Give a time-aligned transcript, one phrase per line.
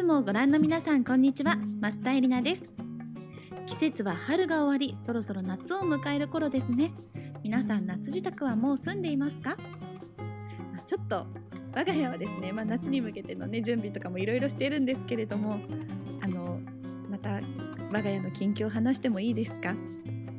[0.00, 1.58] つもご覧の皆さんこんにちは。
[1.78, 2.72] 増田エリナです。
[3.66, 6.90] 季節は春が終わりそろそろ夏を迎える頃ですね。
[7.42, 9.58] 皆さん夏支度はもう済んでいますか？
[10.86, 11.26] ちょっと
[11.74, 15.60] 我が家はですね、まあ、夏に向けてのね準備とかもいろいろしているんですけれども
[16.22, 16.60] あの
[17.10, 17.42] また
[17.92, 19.74] 我が家の近況を話してもいいですか？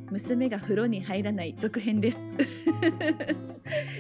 [0.10, 2.20] 娘が風呂に入らない続編です。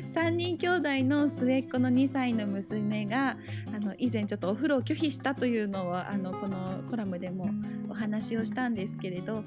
[0.03, 3.37] 3人兄弟の末っ子の2歳の娘が
[3.73, 7.49] あの以前ちょっとお風呂を拒否したというのをあのこのコラムでも
[7.89, 9.43] お話をしたんですけれど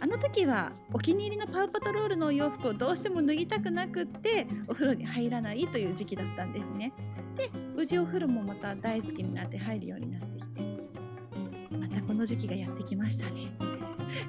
[0.00, 6.92] あの時はお気に入りのパウパトロールのお洋服をどうしても脱ぎたくなくってお風呂に入らないという時期だったんですね。
[7.36, 10.62] で無事お風呂もまた大好きになって入るようになってきて
[11.78, 13.50] またこの時期がやってきましたね。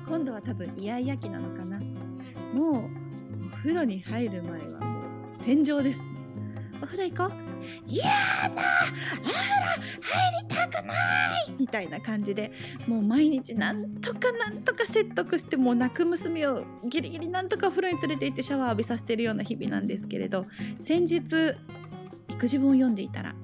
[0.07, 1.79] 今度は多分イヤイヤ期なのかな。
[2.53, 4.94] もうお風呂に入る前は
[5.45, 6.01] 戦場です。
[6.81, 7.45] お風呂行こう。
[7.87, 8.05] いや
[8.43, 9.65] だお風呂
[10.01, 10.93] 入りたくな
[11.39, 12.51] いみたいな感じで
[12.87, 20.45] もう毎日なんとかなんとか説得してもう泣く娘をギリギリなんとかお風呂に連れて行ってシャワー浴びさせてるような日々なんですけれど
[20.79, 21.55] 先日
[22.29, 23.35] 育児本を読んでいたら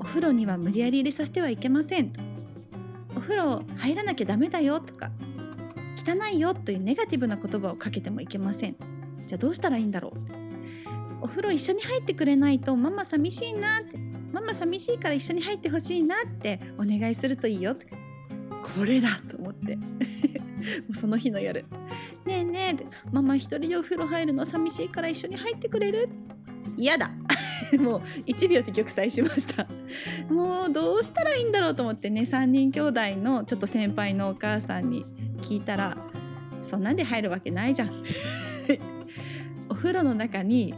[0.00, 2.20] お風呂には無理やり入れさせてはいけませんと
[3.16, 5.10] お風呂入らなきゃダメだよとか
[5.96, 8.76] 汚いよというネガティブな言葉をかけてもいけません
[9.26, 10.43] じゃあどうしたらいいんだろう
[11.24, 13.96] お風呂一緒に入ってくれないとママ寂しいなって
[14.30, 17.76] ママ寂しいから一緒に入ってほしいなってお願いするといいよ
[18.76, 19.76] これだと思って。
[20.86, 21.64] もうその日の夜
[22.24, 26.10] 「ねえねえママ一人でお風呂入るの寂しいから一緒に入ってくれる?」
[26.76, 27.10] 嫌だ。
[27.80, 29.66] もう1秒で玉砕しました。
[30.28, 35.04] もうどうしたらいいんだろうと思ってね3人兄弟のちょっと先輩のお母さんに
[35.40, 35.96] 聞いたら
[36.62, 37.92] 「そんなんで入るわけないじゃん」
[39.70, 40.74] お風呂の中に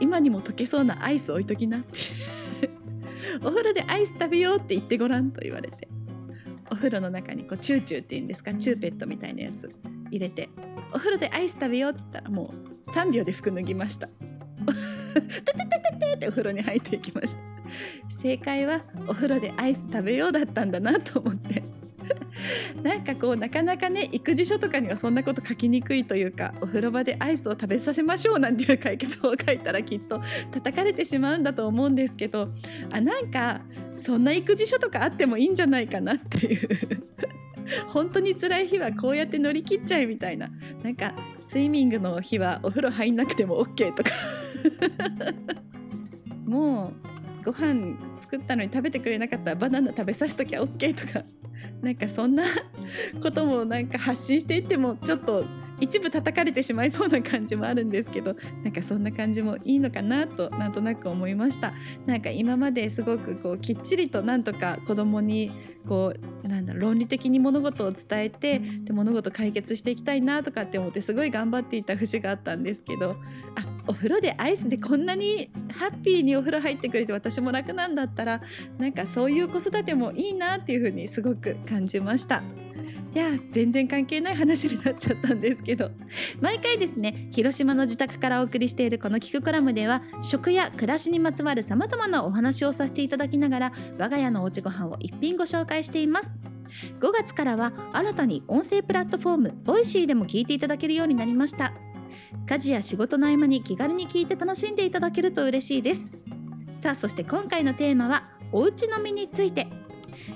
[0.00, 1.96] 今にも溶けそうなアイス置いときなって
[3.44, 5.88] お風呂でアイス食べようって言ってごらんと言われて。
[6.70, 8.52] お風呂の中にこうチューチューって言うんですか？
[8.54, 9.70] チューペットみたいなやつ。
[10.10, 10.50] 入れて。
[10.92, 14.06] お風呂でアイス食べようって言ったらもう3秒で服脱ぎました。
[14.06, 14.12] て
[15.14, 17.38] ててててってお風呂に入っていきました。
[18.10, 21.62] 正解はお風呂でアイス食べようだったんだなと思って
[22.82, 30.20] なんかこうなかなかね育児書とかにはそんなこと書きにくいというかお風呂場でアイスを食べさせましょうなんていう解決法を書いたらきっと
[30.52, 32.48] 叩かれてしまうんだと思うんですけど
[32.90, 33.60] あなんか
[33.96, 36.68] そんな育児書とかあってもいいんじゃないかなっていう。
[37.88, 40.50] 本当に辛い日はこうやって乗り切っちゃいみたいな。
[40.82, 44.10] なんかスイミングの日はお風呂入んなくても OK とか。
[46.46, 46.94] も
[47.42, 51.22] うご飯作ったのに食べてくれなかったらバナナ食べさせときゃ OK とか。
[51.82, 52.44] なんかそんな
[53.22, 55.44] こともなんか発信していってもちょっと
[55.80, 61.72] 一部叩かれてしまいそうな感じもあるんですけどなんかそんな感じもいいのかなとなんとなく思いました
[62.06, 65.52] なんか今まですごくこうきっちりとなんとか子供に
[65.86, 73.16] こうなんだ論理的に物事を伝えてで物事解決していきたいなとかって思ってすごい頑張っていた節があったんですけど
[73.56, 78.42] あお風呂でアイスでこんなにハッピーにお風呂入ってくれて私も楽なんだったら
[78.78, 82.42] なんかそういう子育てもいいなっていう風にすごく感じました。
[83.14, 85.90] いや全然関係ない話になっちゃったんですけど。
[86.40, 96.36] 毎回ですね広島の自宅からお送りしているこの「キクコラム」では食や暮らしにまつわるさまざまなお話をさせていただきながら我が家のおうちご飯を一品ご紹介しています。
[97.00, 101.72] 5月からは新たに音声プラットフォームボイシーでも聞いていただけるようになりました。
[102.46, 106.16] 家事や仕事の合間に気軽に聞いて楽しんでいただけると嬉しいです。
[106.76, 109.87] さあそして今回のテーマはおうち飲みについて。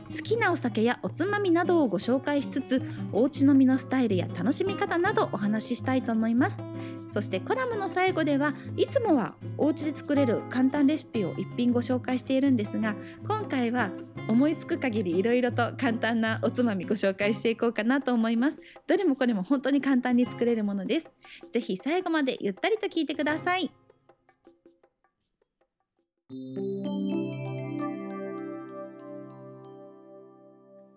[0.06, 2.82] 好きなお酒やおつまみなどをご紹介しつつ
[3.12, 6.66] おうち飲みのスタイルや楽しみ方などお話ししたいと思います。
[7.12, 12.94] そしてコラムの最後ではいつもはお家で作れる簡単レシピを一品ご紹介しているんですが
[13.26, 13.90] 今回は
[14.28, 18.60] 思いつく限りいろいろと簡単なおつまみご紹介していこうかなと思います。
[18.86, 21.10] どれもこれも本当に簡単に作れるものです。
[21.50, 23.70] ぜひ最後までゆったりと聞いてください。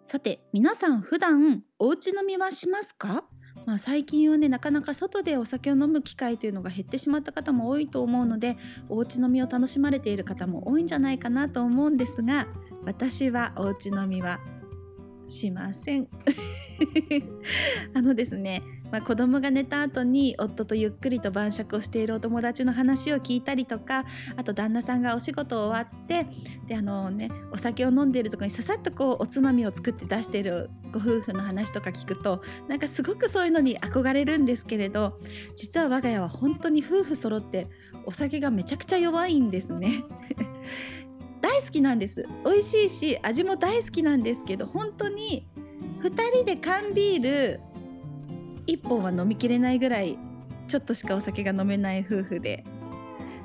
[0.06, 3.24] さて皆さん普段お家飲みはしますか？
[3.66, 8.56] まあ、最近はねなかなか外でお酒を飲む機会というのが減ってしまった方も多いと思うので
[8.88, 12.46] お家飲みを楽しまれている方も多いんじゃないかなと思うんですが
[12.84, 14.40] 私はお家飲みは
[15.28, 16.08] しません
[17.94, 18.62] あのですね
[18.92, 24.06] まあ、子供が寝た後に夫とゆっくりと晩酌をしているお友達の話を聞いたりとか
[24.36, 26.28] あと旦那さんがお仕事終わって
[26.68, 35.20] であの、ね、お酒を飲んでいるところにささっとこうおつまみを作って出しているご夫婦の話とか聞くとなんかすごくそういうのに憧れるんですけれど
[35.56, 37.68] 実は我が家は本当に夫婦揃って
[38.06, 40.04] お酒がめちゃくちゃ弱いんですね。
[41.46, 42.26] 大好きなんです。
[42.44, 45.48] 美味しいし味も大好きなんですけど本当に
[46.00, 47.60] 2人で缶ビール
[48.66, 50.18] 1本は飲みきれないぐらい
[50.68, 52.64] ちょっとしかお酒が飲めない夫婦で。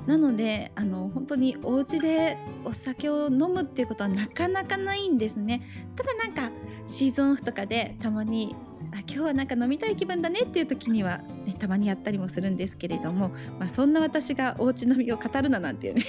[0.06, 5.61] なのであの本当にお家でお酒を飲むっていうことはなかなかないんですね。
[5.94, 6.50] ただなんか
[6.87, 8.56] シーズンオフとかでたまに
[8.93, 16.05] あ今日はなんか飲みたい気分だねっていう時には、ね、たまにやったりもするんですけれども、まあ、そんな私がお家飲みを語るななんていうね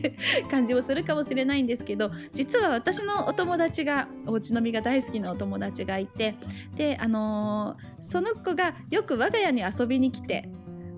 [0.50, 6.36] 感じもするかもしれないんですけど実は私のお友達がお家飲みが大好きなお友達がいて
[6.74, 10.48] で、あのー、その子がよく我が家に遊びに来て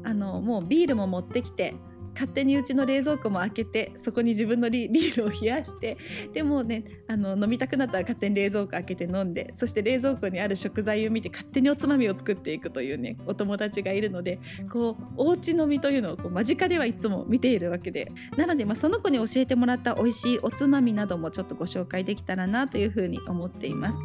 [0.05, 1.75] あのもうビールも持ってきて
[2.19, 5.97] 勝手にうちの冷蔵庫も開けてそこに自分の ビールを冷やして
[6.32, 23.99] でもねあの飲みたくなったら勝手に冷蔵庫開けて飲んでそして冷蔵庫にある食材を見て勝手におつまみを作っていくというねお友達がいるのでこうおうち飲みというのをこう間近ではいつも見ているわけでなので、まあ、その子に教えてもらった美味しいおつまみなどもちょっとご紹介できたらなというふうに思っています。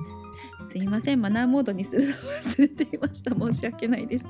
[0.69, 4.27] すいませんマナーモードにするの忘れていました申し訳ないです。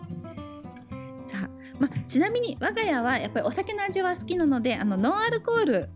[1.83, 5.89] まあ、ちなみに我が家はやっぱりお酒の味は好きなのであのノンアルコール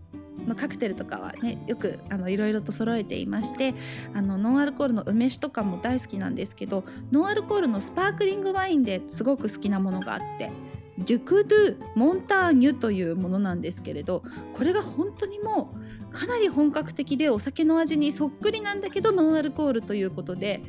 [0.46, 3.74] のカクテルとかはねよくあのいろいろと揃えていまして
[4.14, 10.52] あのノンアルコールの梅酒とかも大好きなんですけどノンアルコールのスパークリングワインですごく好きなものがあって
[10.98, 14.24] デュク・ドゥ・モンターニュというものなんですけれど
[14.54, 15.74] これが本当にも
[16.12, 20.62] うかなり本格的でお酒の味にそっくりなんだけどノンアルコールということで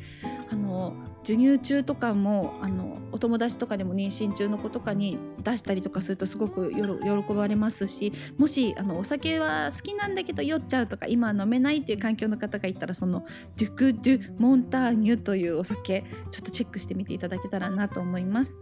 [0.49, 0.93] あの
[1.23, 13.25] 授乳中とかもあのお友達とかでも妊娠中の子とかに出したりとかするとすごく喜ばれますしもしあのお酒は好きなんだけど酔っちゃうとか今は飲めないっていう環境の方がいたらその
[13.57, 18.61] デュク・デュ・モンターニュというお酒ちょっとチェックしてみていただけたらなと思います。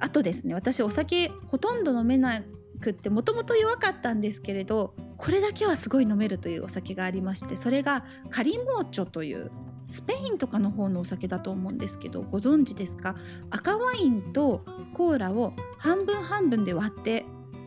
[0.00, 2.42] あとですね私お酒ほとんど飲めな
[2.80, 9.50] くってもともと弱かったんですけれどこれだけはすごい飲めるというお酒がありましてそれがカリモーチョという
[9.88, 13.16] スペインとかの方のお酒だと思うんですけどご存知ですか？
[13.50, 14.64] 赤ワインと
[14.94, 17.24] コーラを半分半分で割って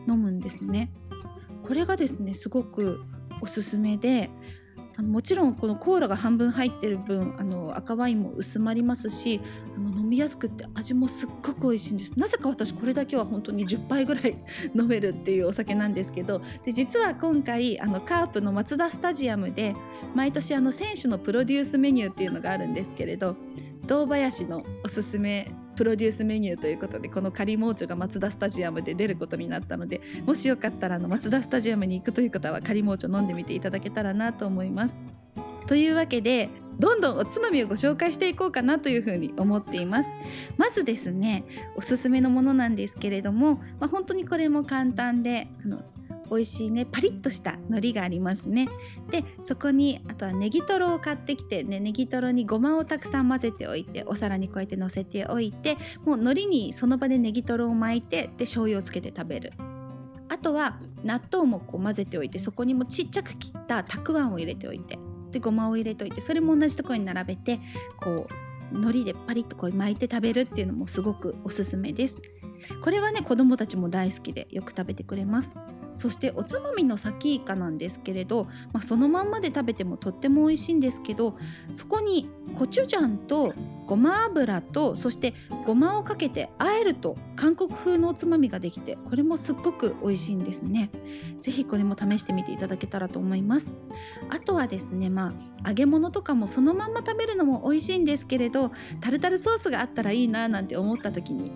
[0.08, 0.90] 飲むんですね。
[1.66, 3.02] これがですねすごく
[3.40, 4.30] おすすめで
[4.96, 9.40] あのもちろんこのコーラが半分入ってる分あの赤ワインも薄まりますし
[9.76, 12.18] あの飲みやすくって味もすっごく美味しいんです。
[12.18, 14.36] なぜか私これだけは本当に10杯ぐらい
[14.78, 19.74] 飲めるっていうお酒なんですけどで実は今回あのカープのマツダスタジアムで
[20.14, 23.36] 毎年あの選手のプロデュースメニューっていうのがあるんですけれど
[23.86, 25.50] 堂林のおすすめ
[25.82, 35.04] プロデュースメニューということでこのカリモーチョがマツダスタジアムで出ることになったのでもしよかったらあのマツダスタジアムに行くという方はカリモーチョ飲んでみていただけたらなと思います。
[35.66, 40.08] というわけでどんどんおつまみをご紹介していこうかなというふうに思っています
[40.56, 41.44] まずですね
[41.76, 45.82] おすすめのものなんですけれども、まあ、本当にこれも簡単であの
[46.34, 48.66] 美味しいねパリッとした海苔がありますね。
[49.10, 59.52] でそこにあとはネギトロを買ってきてねネギトロにごまをたくさん混ぜておいてお皿にこうやって乗せておいてもう海苔にその場でネギトロを巻いてで醤油をつけて食べる。
[60.28, 64.98] あとは納豆もこう混ぜておいてそこにもちっちゃく切ったたくあんを入れておいて
[65.30, 67.60] でごまを入れといてそれも同じところに並べて
[68.00, 68.28] こ
[68.72, 72.22] う海苔でパリッとこう巻いて食べるっていうのもすごくおすすめです。
[72.82, 75.58] これはね子供たちも大好きでよく食べてくれます。
[75.94, 81.36] そしておつまみのサキイカなんですけれど、まあ、そのまんまで食べてもとっても美味しいんですけど
[81.74, 83.54] そこにコチュジャンと
[83.86, 85.34] ごま油とそして
[85.66, 90.90] ごまをかけてあえると韓国風のおつまみができてこれもすっごく美味しいんですね。
[91.40, 93.74] 是非これも試してみていただけたらと思います。
[94.30, 101.52] あとはですねまあ揚げ物とかもそのまんま食べるのも美味しいんですけれどタルタルソースがあったらいいななんて思った時に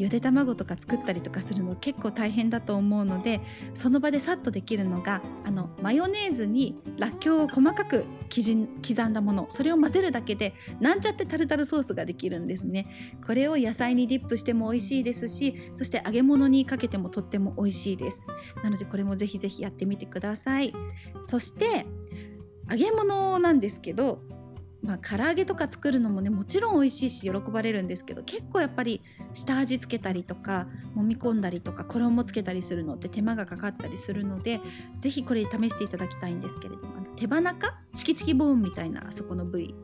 [0.00, 3.42] ゆで卵とか作ったりとかするの結構大変だと思うので
[3.74, 12.86] その場でさっとできるのがあのマヨネーズにらっきょうを細かく刻んだものそれを混ぜるだけでなんちゃってタルタルソースができるんですね。
[13.26, 18.24] これを野菜にディップしても美味しいですしそして揚げ物にかけてもとっても美味しいです。
[18.64, 20.72] なのでこれもぜひぜひやってみてください。
[21.26, 21.84] そして
[22.70, 24.22] 揚げ物なんですけど
[24.82, 29.02] まあ、唐揚げとか作るのもねもちろん美味しいし喜ばれるんですけど結構やっぱり
[29.34, 34.60] 下味つけたりとか揉み込んだりとか衣つけたりするのって手間がかかったりするので
[34.98, 37.74] 是非これ試していただきたいんですけれども手羽中？
[37.94, 39.74] チキチキボーンみたいなあそこの部位。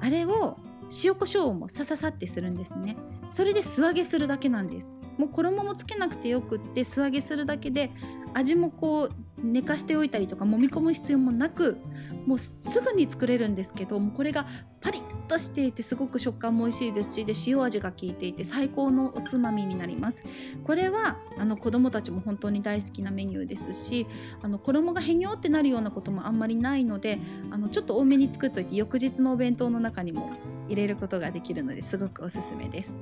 [0.00, 0.58] あれを
[1.04, 2.96] 塩コショウもさささってするんですね。
[3.30, 4.92] それで素揚げするだけなんです。
[5.18, 7.90] もう衣もつけなくてよくって素揚げするだけで
[8.34, 11.78] 味もこう寝かしておいたりとか揉み込む必要もなく
[12.26, 14.46] もうすぐに作れるんですけどもうこれが
[14.80, 20.22] パリッとしていてすごく食感も美味しいですしで塩味が効いていて最高のおつまみになります。
[20.64, 24.06] これはあの子供たちも本当に大好きなメニューですし
[24.42, 27.18] あの衣がへにょってなるようなこともあんまりないので
[27.50, 30.32] あのちょっと多めに作っといて翌日のお弁当の中にも
[30.68, 32.98] 入れることができるのですごくおすすめです。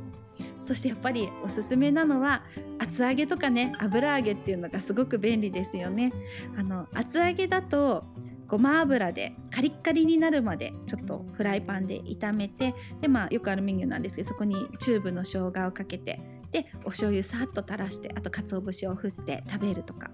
[0.65, 2.43] そしてやっぱりおすすめなのは
[2.79, 6.13] 厚揚げとかね油揚げっていうのがすごく便利ですよね。
[6.57, 8.05] あの厚揚げだと
[8.47, 20.11] ごま油でカリッカリになるまでちょっとフライパンで炒めてで、まあ、よくあるメニューなんですけどそこにチューブの生姜をかけてでお醤油さっと垂らしてあと鰹節を振って食べるとか。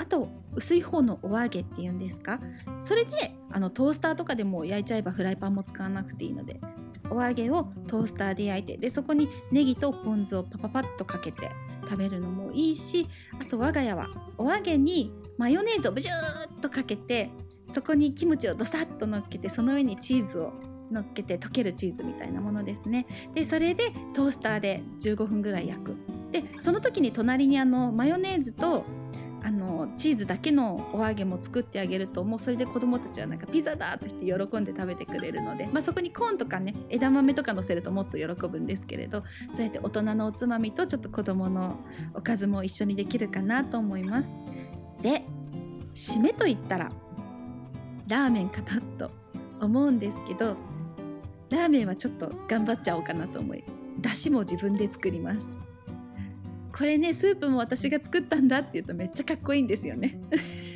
[0.00, 2.38] あと薄い方のお揚げっていうんですか？
[2.78, 6.60] それであのトースターとかでも焼いちゃえばフライパンも使わなくていいので
[7.10, 11.50] お揚げをトースターで焼いてでそこにネギとポン酢をパパパッとかけて
[11.82, 13.08] 食べるのもいいし
[13.40, 17.30] あと我が家はお揚げにマヨネーズをブシューッとかけて
[17.66, 20.52] そこにキムチをドサッと乗っけてその上にチーズを
[20.90, 23.06] 乗っけて溶けるチーズみたいなものですね。
[23.34, 25.96] でそれでトースターで15分ぐらい焼く。
[26.32, 28.84] でその時に隣にあのマヨネーズと
[29.42, 41.78] あのチーズだけのお揚げも作ってあげるともうそれで子どもたちはなんかピザだと言って喜んで食べてくれるので、まあ、そこにコーンとかね枝豆とか乗せるともっと喜ぶんですけれどそうやって大人のおつまみとちょっと子どもの
[42.14, 44.30] おかずも一緒にできるかなと思います。
[45.02, 45.24] で
[45.94, 46.92] 締めといったら
[48.06, 49.10] ラーメンかなと
[49.60, 50.56] 思うんですけど
[51.50, 53.64] ラーメンはちょっと頑張っちゃおうかなと思い
[54.00, 55.56] だしも自分で作ります
[56.76, 60.18] これねスープも私が作ったんだって言うとめっちゃかっこいいんですよね。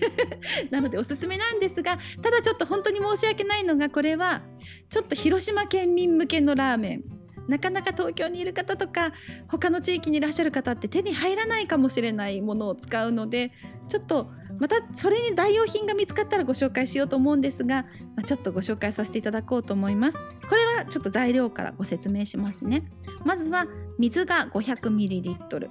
[0.70, 4.42] なのでおすすめなんですがただちょっと本当に申し訳ないのがこれは
[4.88, 7.04] ちょっと広島県民向けのラーメン。
[7.49, 9.12] なかなか東京にいる方とか
[9.49, 13.50] 他の地域にいらっしゃる方って手に入らないかもしれないものを使うので
[13.88, 14.30] ちょっと
[14.62, 20.18] またそれに代用品が見つかったらご紹介しようと思うんですが、まあ、ちょっとご紹介させていただこうと思います。
[20.49, 22.84] これはちょっと材料からご説明しますね。
[23.25, 23.66] まずは
[23.99, 25.68] 水が 500ml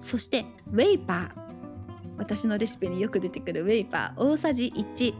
[0.00, 1.50] そしてウェイパー。
[2.16, 4.20] 私のレシピによく出てくるウェイパー。
[4.20, 5.14] 大さじ1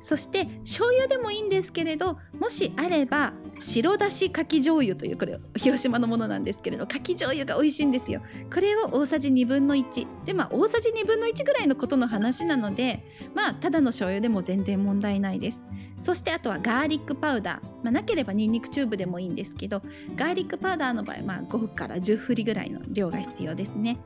[0.00, 8.22] そして醤油でもいいんですけれどもしあれば白だしかき醤油というこれ広島のものなんですけれどかき醤油が美味しいんですよ。
[8.52, 13.04] これを大さじ2分の1でまあ大さじ2分の1ぐらいのことの話なので
[13.34, 15.64] まあただの醤油でも全然問題ないです。
[15.98, 19.82] そしてあとはガーリックパウダー、まあ、なければニンニクチューブでもいいんですけど
[20.16, 23.98] ガーリックパウダーの場合、まあ、5から10振りぐらいの量が必要ですね。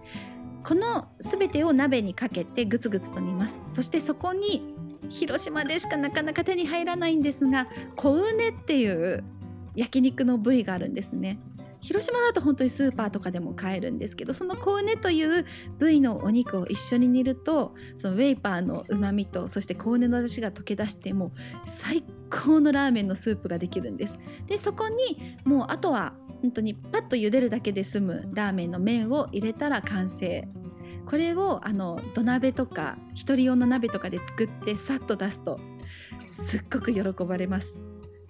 [0.65, 3.63] この全てを鍋にかけてグツグツと煮ます。
[3.69, 4.63] そしてそこに
[5.09, 9.25] 広島でしかなかなか手に入らないんですが小うねっていう
[9.75, 11.39] 焼肉の部位があるんですね。
[11.81, 15.45] 広島だと本当にスーパーとかでも買えるんですけどその小うねという
[15.79, 21.33] 部位のお肉を一緒に煮るとそのウェイパーのうまみとそして小うねの出汁が溶け出しても
[21.67, 24.19] 最高のラーメンのスープができるんです。
[24.47, 30.49] でそこにもうあとは本当にパッと茹でるだけで済むラーメンの麺を入れたら完成。
[31.07, 35.61] これをあの土鍋とか一人用の鍋とかで作ってさっと出すと
[36.29, 37.81] すっごく喜ばれます。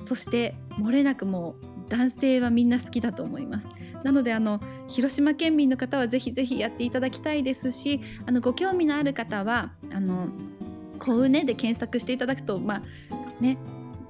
[0.01, 3.71] そして漏れなくもう男性はみんな好きだと思います。
[4.03, 10.29] なのであの広島県民の方はぜひぜひやっていただきたいですしあのご興味のある方はあの
[10.99, 12.83] 小うねで検索していただくとまあ
[13.41, 13.59] ね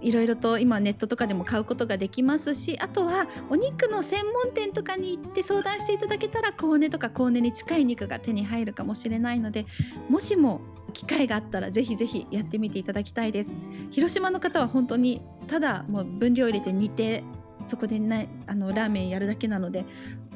[0.00, 9.66] いろいろと今ネットとかでも買うことができますしあとはお肉の専門店とかに行って相談していただけたらコウネとかコウネに近い肉が手に入るかもしれないので
[10.08, 10.60] もしも
[10.92, 13.52] 機会があったらぜひぜひやってみていただきたいです
[13.90, 17.24] 広島の方は本当にただもう分量入れて煮て
[17.64, 19.84] そこでなあのラーメンやるだけなので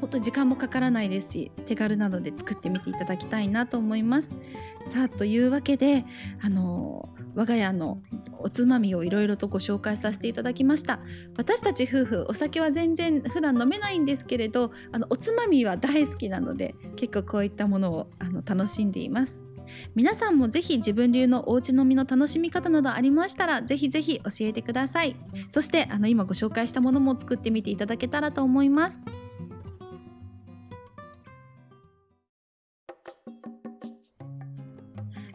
[0.01, 4.35] 本当時間もかからないですし手軽なので作ってみていただきたいなと思います。
[4.85, 6.05] さあというわけで
[6.41, 8.03] あの我が家の
[8.41, 10.99] おつまみをいろいろとご紹介させていただきました。
[11.37, 19.45] 私たち夫婦お酒は全然普段飲めないんですけれどあのおつまみは大好きなので結構こういったものをあの楽しんでいます。
[19.95, 25.15] 皆さんもぜひ自分流のおうち飲みの楽しみ方などありましたらぜひぜひ教えてください。
[25.49, 29.01] そしてあの今ご紹介したものも作ってみていただけたらと思います。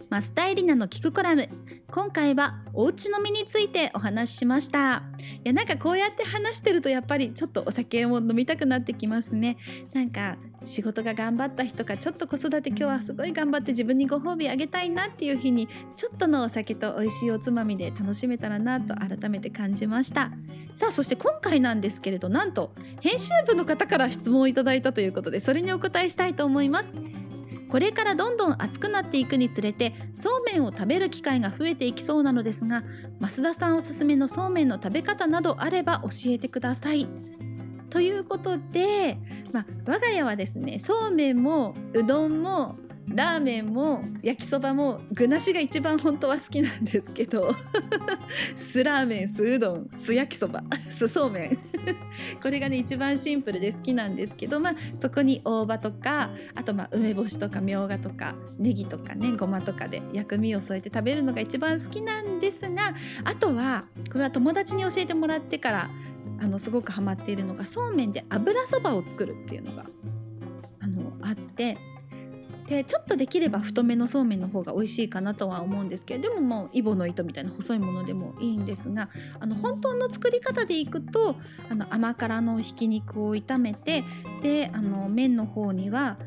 [0.10, 1.48] マスタイリナの聞くコラム。
[1.92, 5.04] 今回はお家飲みについてお話ししました。
[5.44, 9.58] いやなんかこうやって話してるとやっぱりちょっとお酒を飲みたくなってきますね。
[9.94, 20.32] なんか仕事が頑張った日とかちょっと子育て今日はすごい頑張って自分にご褒美あげたいなっていう日にちょっとのお酒と美味しいおつまみで楽しめたらなと改めて感じました。
[20.74, 22.72] さあそして今回なんですけれどなんと
[23.02, 26.98] 編集部の方から質問をいただいたということでそれにお答えしたいと思います。
[27.74, 32.84] これからどんどん暑くなっていくにつれてそうめんを食べる機会が増えていきそうなのですが
[33.20, 37.08] 増田さんおすすめのそうめんの食べ方などあれば教えてください。
[37.90, 39.18] ということで、
[39.54, 47.54] まあ、我が家はですねそうめんもうどんもラーメンも焼きそばも具なしが一番本当は好きなんですけど
[48.56, 51.60] 酢ラーメン酢うどん酢焼きそば 酢そうめん。
[52.42, 65.90] これがね一番シンプルで好きなんですけど、まあ、そこに大葉とかあとまあ梅干しとかみょうがとかネギとかねごまとかで薬味を添えて食べるのが一番好きなんですがあとはこれは友達に教えてもらってから
[66.40, 69.84] あのすごくハマっているのがそうめんで油そばを作るっていうのが
[70.80, 71.78] あのあって
[72.68, 81.36] でちょっとできれば太めのそうめんの方が美味しいかなとは思うんですけどでももうイボの糸みたいな細いものでもいいんですがあの本当の作り方でいくと
[81.70, 84.04] あの甘辛のひき肉を炒めて
[84.42, 86.18] であの麺の方には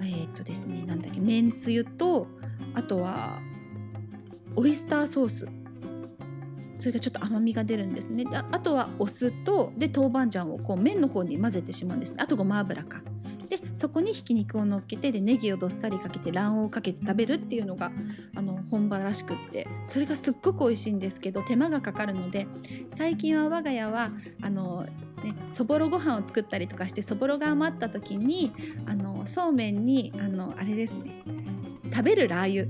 [0.00, 2.28] えー、っとですねなんだっけめんつゆと
[2.74, 3.40] あとは
[4.54, 5.48] オイスターソース。
[6.76, 8.24] それがちょっと甘みが出るんですね。
[8.24, 12.16] であとはお酢とで豆板醤をこう麺の方に混ぜてしまうんですね。
[12.20, 13.02] あとごま油か。
[13.52, 17.92] でそこにひき肉を乗っけてでネギをどっさりかけて卵黄をかけて食べるっていうのが
[18.34, 22.46] あの本場らしくってそれがすっごく美味しいんですけど手間がかかるので
[22.88, 24.08] 最近は我が家は
[24.40, 24.86] あの
[25.22, 28.52] ね、そぼろご飯を作ったりとかしてそぼろが余った時に
[28.86, 31.22] あのそうめんにあのあれですね
[31.92, 32.66] 食べるラー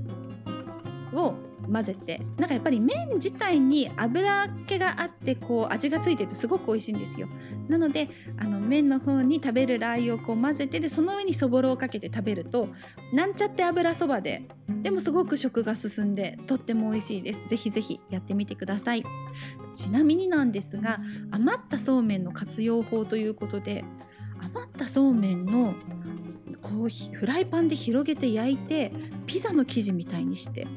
[1.13, 1.35] 油を
[1.71, 7.27] 混ぜてなんかやっぱり麺自体に油気があってこう味がついててすごく美味しいんですよ。
[7.67, 12.67] なのであの麺の方に食べるラー油をこう混ぜてでその上にそぼろをかけて食べると
[13.13, 14.43] なんちゃって油そばで
[14.81, 17.47] でもすごく食が進んでとっても美味しいです。
[17.47, 19.03] ぜひぜひやってみてください。
[19.75, 20.99] ちなみになんですが
[21.31, 23.83] 余ったそうめんの活用法ということで
[24.55, 25.73] 余ったそうめんの
[26.61, 28.91] こうフライパンで広げて焼いて
[29.25, 30.67] ピザの生地みたいにして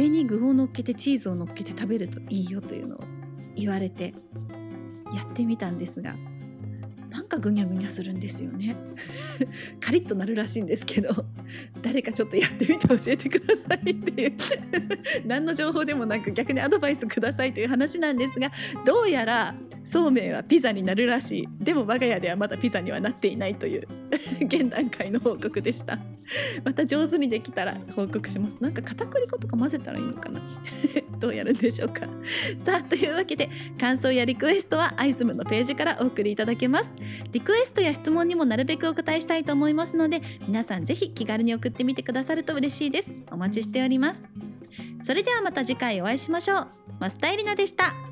[0.00, 3.00] 上に具を乗っけてチーズを乗っけて食べるといいよというのを
[3.54, 4.14] 言われて
[5.14, 6.14] やってみたんですが
[7.10, 8.76] なんかぐにゃぐにゃするんですよね。
[9.80, 11.26] カリッとなるらしいんですけど
[11.82, 14.32] 誰かちょっとやってみて教えてくださいっていう。
[15.26, 18.52] 何の情報でもなく逆にアドバイスくださいという話なんですが
[18.86, 21.48] どうやらそうめんはピザになるらしい。
[21.64, 23.88] でも我が家ではまだピザにはなっていないという。
[24.40, 25.98] 現段階の報告でした。
[26.64, 28.58] また上手にできたら報告します。
[28.60, 30.40] なんか片栗粉とか混ぜたらいいのかな。
[31.20, 32.06] どうやるんでしょうか。
[32.58, 36.96] さあというわけで感想やリクエストはアイスムのページからお送りいただけます。
[37.30, 43.14] リクエストや質問にもなるべくお答えしたいと思いますので皆さんぜひ気軽に送ってみてくださると嬉しいです。
[43.30, 44.28] お待ちしております。
[45.04, 46.66] それではまた次回お会いしましょう。
[46.98, 48.09] マスタイリナでした。